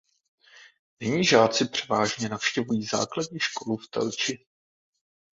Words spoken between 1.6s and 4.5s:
převážně navštěvují základní školu v Telči.